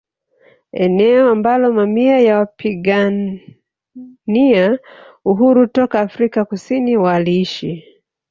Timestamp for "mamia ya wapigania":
1.73-4.79